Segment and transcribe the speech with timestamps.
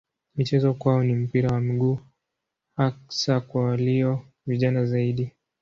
[0.35, 1.99] Michezo kwao ni mpira wa miguu
[2.77, 5.31] hasa kwa walio vijana zaidi.